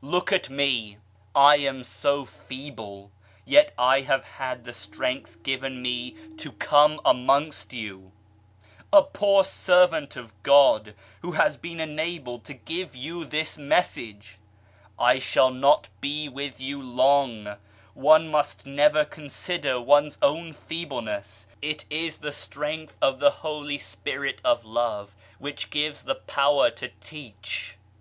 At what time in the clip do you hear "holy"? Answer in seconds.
23.32-23.78